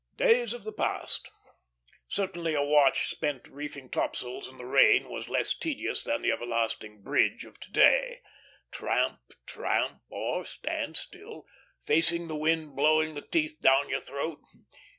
[0.17, 1.29] Days of the past!
[2.07, 7.03] Certainly a watch spent reefing topsails in the rain was less tedious than that everlasting
[7.03, 8.21] bridge of to day:
[8.71, 9.19] Tramp!
[9.45, 10.01] Tramp!
[10.09, 11.45] or stand still,
[11.83, 14.39] facing the wind blowing the teeth down your throat.